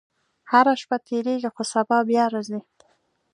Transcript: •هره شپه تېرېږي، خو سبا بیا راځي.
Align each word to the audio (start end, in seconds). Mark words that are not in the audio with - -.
•هره 0.51 0.73
شپه 0.81 0.97
تېرېږي، 1.07 1.49
خو 1.55 1.63
سبا 1.73 1.97
بیا 2.09 2.25
راځي. 2.33 2.59